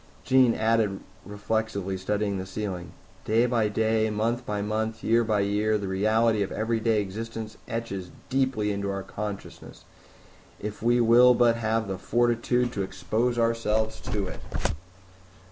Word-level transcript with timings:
Jean 0.23 0.55
added 0.55 0.99
reflectively, 1.27 1.95
studying 1.95 2.39
the 2.39 2.45
ceiling, 2.47 2.91
"Day 3.23 3.45
by 3.45 3.67
day, 3.67 4.09
month 4.09 4.43
by 4.47 4.59
month, 4.59 5.03
year 5.03 5.23
by 5.23 5.41
year, 5.41 5.77
the 5.77 5.87
reality 5.87 6.41
of 6.41 6.51
everyday 6.51 6.99
existence 6.99 7.55
etches 7.67 8.09
deeply 8.27 8.71
into 8.71 8.89
our 8.89 9.03
consciousness, 9.03 9.83
if 10.59 10.81
we 10.81 10.99
will 10.99 11.35
but 11.35 11.55
have 11.57 11.87
the 11.87 11.99
fortitude 11.99 12.73
to 12.73 12.81
expose 12.81 13.37
ourselves 13.37 14.01
to 14.01 14.25
it." 14.25 14.39